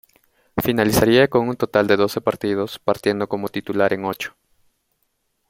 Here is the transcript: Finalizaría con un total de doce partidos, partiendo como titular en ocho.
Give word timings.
Finalizaría 0.57 1.27
con 1.27 1.47
un 1.47 1.55
total 1.55 1.85
de 1.85 1.95
doce 1.95 2.21
partidos, 2.21 2.79
partiendo 2.79 3.29
como 3.29 3.49
titular 3.49 3.93
en 3.93 4.05
ocho. 4.05 4.35